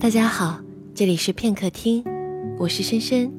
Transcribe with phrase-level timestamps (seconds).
[0.00, 0.60] 大家好，
[0.94, 2.04] 这里是片刻听，
[2.56, 3.32] 我是深深。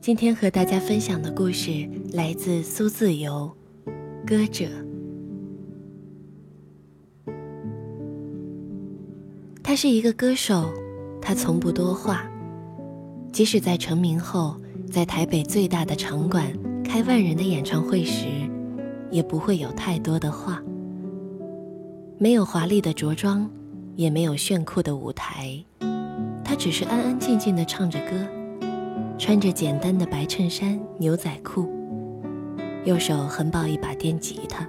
[0.00, 3.50] 今天和大家分享的故事来自苏自由，
[4.24, 4.66] 《歌者》。
[9.60, 10.72] 他是一个歌手，
[11.20, 12.24] 他从不多话，
[13.32, 14.56] 即使在成名后，
[14.88, 16.46] 在台北最大的场馆
[16.84, 18.26] 开万人的演唱会时，
[19.10, 20.62] 也不会有太多的话。
[22.18, 23.50] 没有华丽的着装。
[23.98, 25.58] 也没有炫酷的舞台，
[26.44, 28.14] 他只是安安静静的唱着歌，
[29.18, 31.68] 穿着简单的白衬衫、牛仔裤，
[32.84, 34.64] 右手横抱一把电吉他，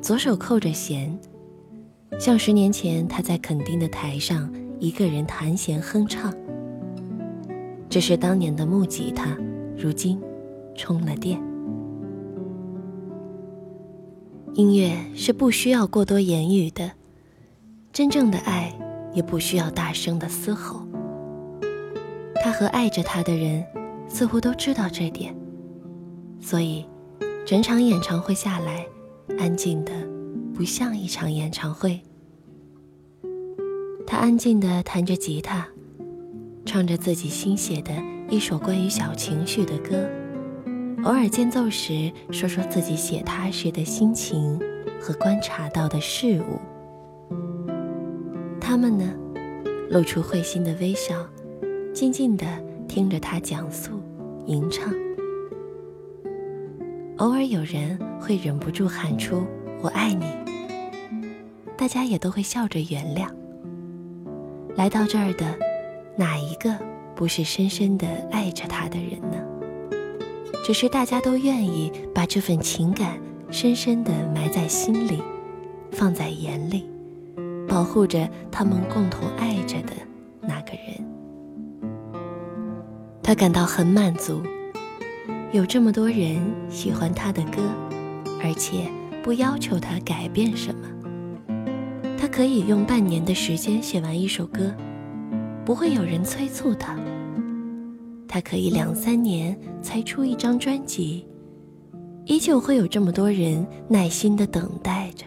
[0.00, 1.14] 左手扣着弦，
[2.18, 6.32] 像十年前他在垦丁的台上一个人弹弦哼唱。
[7.86, 9.36] 这是当年的木吉他，
[9.76, 10.18] 如今
[10.74, 11.38] 充了电。
[14.54, 16.92] 音乐是不需要过多言语的。
[17.92, 18.72] 真正的爱
[19.12, 20.86] 也不需要大声的嘶吼。
[22.42, 23.64] 他和爱着他的人
[24.08, 25.34] 似乎都知道这点，
[26.40, 26.86] 所以
[27.44, 28.86] 整场演唱会下来，
[29.38, 29.92] 安静的
[30.54, 32.00] 不像一场演唱会。
[34.06, 35.68] 他安静的弹着吉他，
[36.64, 37.92] 唱着自己新写的
[38.28, 40.08] 一首关于小情绪的歌，
[41.04, 44.58] 偶尔间奏时说说自己写他时的心情
[45.00, 46.58] 和观察到的事物。
[48.70, 49.12] 他们呢，
[49.88, 51.26] 露出会心的微笑，
[51.92, 52.46] 静静地
[52.86, 54.00] 听着他讲述、
[54.46, 54.94] 吟唱。
[57.16, 59.44] 偶尔有人会忍不住喊出
[59.82, 60.24] “我爱你”，
[61.76, 63.26] 大家也都会笑着原谅。
[64.76, 65.52] 来到这儿的
[66.16, 66.78] 哪一个
[67.16, 69.44] 不是深深地爱着他的人呢？
[70.64, 73.18] 只是大家都愿意把这份情感
[73.50, 75.20] 深深地埋在心里，
[75.90, 76.88] 放在眼里。
[77.70, 79.92] 保护着他们共同爱着的
[80.40, 81.06] 那个人，
[83.22, 84.42] 他感到很满足。
[85.52, 86.36] 有这么多人
[86.68, 87.62] 喜欢他的歌，
[88.42, 88.90] 而且
[89.22, 90.80] 不要求他改变什么。
[92.18, 94.74] 他可以用半年的时间写完一首歌，
[95.64, 96.98] 不会有人催促他。
[98.26, 101.24] 他可以两三年才出一张专辑，
[102.24, 105.24] 依旧会有这么多人耐心的等待着。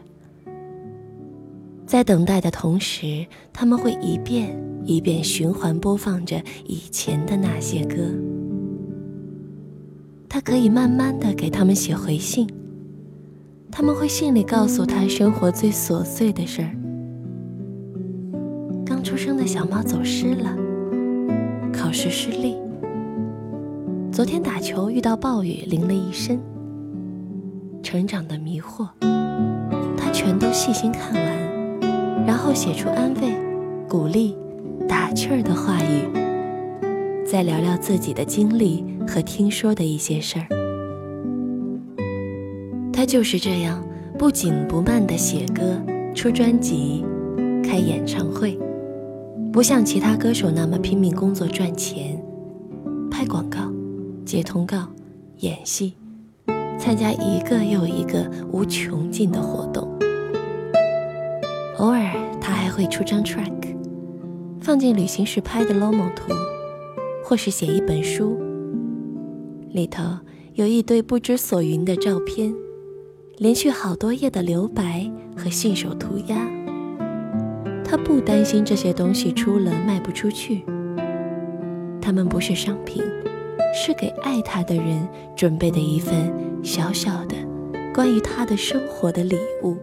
[1.93, 3.23] 在等待的同时，
[3.53, 7.97] 他们会一遍一遍循环播放着以前的那些歌。
[10.27, 12.49] 他可以慢慢的给他们写回信，
[13.71, 16.75] 他们会信里告诉他生活最琐碎的事儿：
[18.83, 20.57] 刚出生的小猫走失了，
[21.71, 22.57] 考试失利，
[24.11, 26.41] 昨天打球遇到暴雨淋了一身，
[27.83, 28.87] 成长的迷惑，
[29.95, 31.32] 他全都细心看完。
[32.25, 33.34] 然后写出安慰、
[33.88, 34.35] 鼓励、
[34.88, 36.07] 打趣儿的话语，
[37.25, 40.47] 再聊聊自己的经历和听说的一些事儿。
[42.91, 43.84] 他就是这样
[44.17, 45.78] 不紧不慢地写歌、
[46.16, 47.03] 出专辑、
[47.63, 48.57] 开演唱会，
[49.51, 52.17] 不像其他歌手那么拼命工作赚钱、
[53.11, 53.59] 拍广告、
[54.23, 54.88] 接通告、
[55.40, 55.94] 演戏、
[56.79, 59.88] 参加一个又一个无穷尽的活动。
[61.83, 63.75] 偶尔，他还会出张 track，
[64.61, 66.31] 放进旅行时拍的 lomo 图，
[67.21, 68.41] 或是写一本书，
[69.69, 70.01] 里头
[70.53, 72.55] 有一堆不知所云的照片，
[73.35, 76.49] 连续好多页的留白和信手涂鸦。
[77.83, 80.63] 他不担心这些东西出了卖不出去，
[82.01, 83.03] 他们不是商品，
[83.75, 85.05] 是给爱他的人
[85.35, 86.33] 准备的一份
[86.63, 87.35] 小小的
[87.93, 89.75] 关于他的生活的礼物。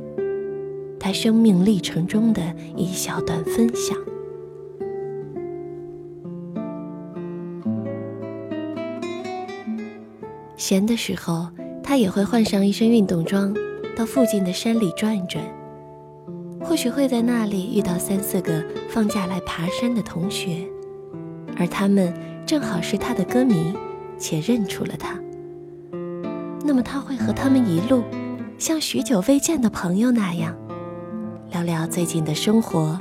[1.01, 3.97] 他生命历程中的一小段分享。
[10.57, 11.49] 闲的时候，
[11.83, 13.53] 他也会换上一身运动装，
[13.97, 15.43] 到附近的山里转一转。
[16.63, 20.69] 或许会在那里遇到三四个放假来爬山的同学，
[21.57, 22.13] 而他们
[22.47, 23.73] 正好是他的歌迷，
[24.19, 25.19] 且认出了他。
[26.63, 28.05] 那么他会和他们一路，
[28.59, 30.55] 像许久未见的朋友那样。
[31.51, 32.97] 聊聊最近的生活，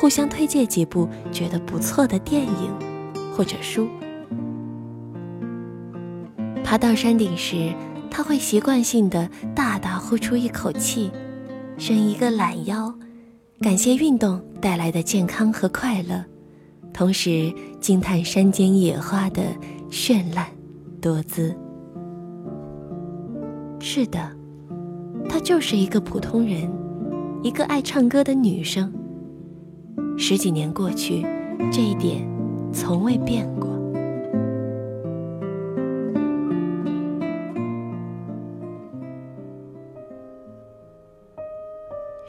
[0.00, 2.72] 互相推荐几部觉得不错的电影
[3.36, 3.86] 或者书。
[6.64, 7.72] 爬到山顶时，
[8.10, 11.10] 他会习惯性的大大呼出一口气，
[11.76, 12.92] 伸一个懒腰，
[13.60, 16.24] 感谢运动带来的健康和快乐，
[16.92, 19.42] 同时惊叹山间野花的
[19.90, 20.46] 绚烂
[21.02, 21.54] 多姿。
[23.78, 24.34] 是的，
[25.28, 26.83] 他就是一个普通人。
[27.44, 28.90] 一个爱唱歌的女生，
[30.16, 31.20] 十几年过去，
[31.70, 32.26] 这一点
[32.72, 33.68] 从未变过。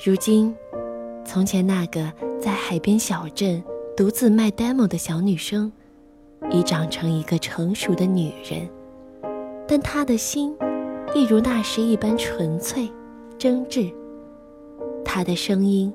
[0.05, 0.53] 如今，
[1.23, 3.63] 从前那个在海边小镇
[3.95, 5.71] 独自卖 demo 的小女生，
[6.51, 8.69] 已长成一个成熟的女人，
[9.65, 10.53] 但她的心，
[11.15, 12.91] 一如那时一般纯粹、
[13.37, 13.93] 真挚。
[15.15, 15.93] 他的声音，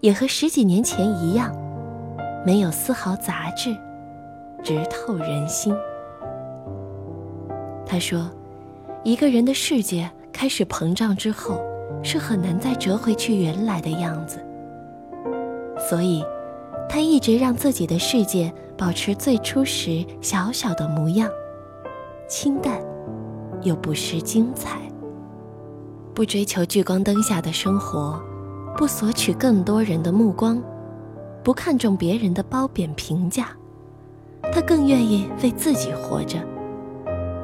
[0.00, 1.50] 也和十几年前一样，
[2.44, 3.74] 没有丝毫杂质，
[4.62, 5.74] 直透人心。
[7.86, 8.30] 他说
[9.02, 11.64] ：“一个人的世界开始膨胀之后。”
[12.04, 14.38] 是很难再折回去原来的样子，
[15.88, 16.22] 所以，
[16.88, 21.28] 他一直让自己的世界保持最初时小小的模样，
[22.28, 22.78] 清淡，
[23.62, 24.78] 又不失精彩。
[26.14, 28.22] 不追求聚光灯下的生活，
[28.78, 30.62] 不索取更多人的目光，
[31.42, 33.48] 不看重别人的褒贬评价，
[34.52, 36.38] 他更愿意为自己活着，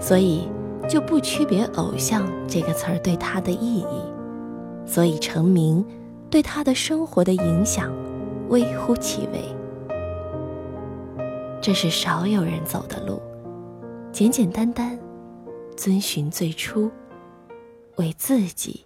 [0.00, 0.48] 所以
[0.88, 3.86] 就不区别“偶像”这个词儿对他的意义。
[4.86, 5.84] 所以成名，
[6.30, 7.92] 对他的生活的影响，
[8.48, 9.42] 微乎其微。
[11.60, 13.20] 这是少有人走的路，
[14.12, 14.96] 简简单单，
[15.76, 16.88] 遵循最初，
[17.96, 18.84] 为自己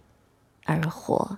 [0.65, 1.37] 而活。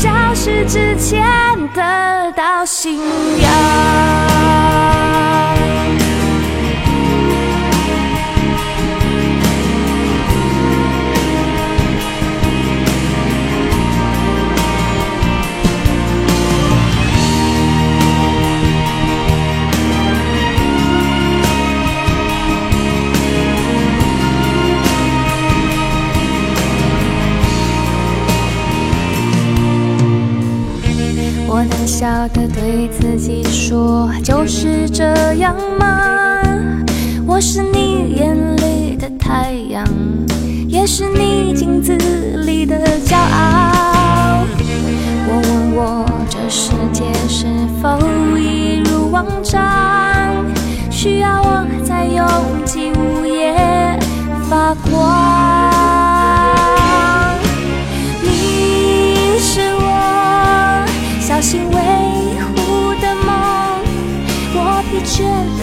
[0.00, 1.22] 消失之前
[1.74, 3.49] 得到信仰。
[31.90, 36.40] 我胆小的对自己说，就是这样吗？
[37.26, 39.84] 我是你眼里的太阳，
[40.68, 41.92] 也是你镜子
[42.46, 43.79] 里的骄傲。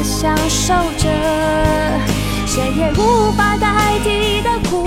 [0.04, 1.10] 享受着
[2.46, 4.86] 谁也无法代替的孤